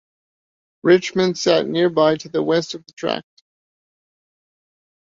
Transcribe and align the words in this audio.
Richmond 0.81 1.37
sat 1.37 1.67
nearby 1.67 2.17
to 2.17 2.27
the 2.27 2.41
west 2.41 2.73
of 2.73 2.83
the 2.87 2.93
tract. 2.93 3.43